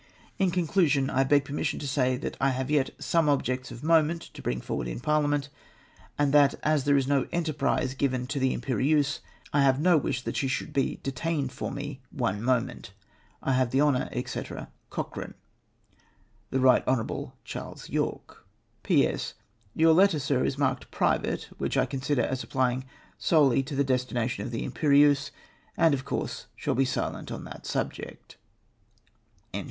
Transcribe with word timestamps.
"In 0.45 0.49
conclusion, 0.49 1.11
I 1.11 1.23
beg 1.23 1.45
permission 1.45 1.77
to 1.77 1.87
say 1.87 2.17
that 2.17 2.35
I 2.41 2.49
have 2.49 2.71
yet 2.71 2.89
some 2.97 3.29
objects 3.29 3.69
of 3.69 3.83
moment 3.83 4.31
to 4.33 4.41
bring 4.41 4.59
forward 4.59 4.87
in 4.87 4.99
Parliament, 4.99 5.49
and 6.17 6.33
that 6.33 6.55
as 6.63 6.85
there 6.85 6.97
is 6.97 7.05
no 7.05 7.27
enterprise 7.31 7.93
given 7.93 8.25
to 8.25 8.39
the 8.39 8.51
Imperieuse, 8.51 9.19
I 9.53 9.61
have 9.61 9.79
no 9.79 9.97
wish 9.97 10.23
that 10.23 10.35
she 10.37 10.47
should 10.47 10.73
be 10.73 10.99
detained 11.03 11.51
for 11.51 11.69
me 11.71 12.01
one 12.09 12.41
moment." 12.41 12.93
I 13.43 13.51
have 13.53 13.69
the 13.69 13.81
honour, 13.81 14.09
&c., 14.25 14.41
"Cochrane." 14.89 15.35
The 16.49 16.57
Riglit 16.57 16.83
Hon. 16.87 17.33
Chas. 17.43 17.87
Yorke." 17.87 18.43
P.S. 18.81 19.35
Your 19.75 19.93
letter. 19.93 20.17
Sir, 20.17 20.43
is 20.43 20.57
marked' 20.57 20.89
private,' 20.89 21.47
which 21.59 21.77
1 21.77 21.85
con 21.85 22.01
sider 22.01 22.23
as 22.25 22.43
applying 22.43 22.85
solely 23.19 23.61
to 23.61 23.75
the 23.75 23.83
destination 23.83 24.43
of 24.43 24.49
the 24.49 24.63
Imperieuse, 24.63 25.29
and, 25.77 25.93
of 25.93 26.05
course, 26.05 26.47
shall 26.55 26.73
be 26.73 26.85
silent 26.85 27.31
on 27.31 27.43
that 27.43 27.67
subject." 27.67 28.37